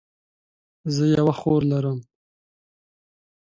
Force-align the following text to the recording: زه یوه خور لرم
زه 0.93 1.03
یوه 1.15 1.33
خور 1.39 1.61
لرم 1.71 1.99